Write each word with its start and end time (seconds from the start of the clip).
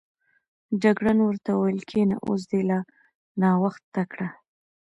جګړن 0.83 1.17
ورته 1.23 1.49
وویل 1.53 1.81
کېنه، 1.89 2.15
اوس 2.27 2.41
دې 2.51 2.61
لا 2.69 2.79
ناوخته 3.41 4.03
کړ. 4.11 4.19